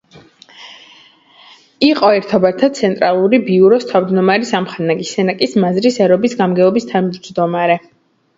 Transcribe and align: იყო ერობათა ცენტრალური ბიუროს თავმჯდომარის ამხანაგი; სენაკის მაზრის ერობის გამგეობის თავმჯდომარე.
იყო 1.87 2.09
ერობათა 2.19 2.69
ცენტრალური 2.79 3.39
ბიუროს 3.51 3.85
თავმჯდომარის 3.93 4.53
ამხანაგი; 4.61 5.07
სენაკის 5.11 5.55
მაზრის 5.67 6.01
ერობის 6.09 6.37
გამგეობის 6.43 6.91
თავმჯდომარე. 6.95 7.79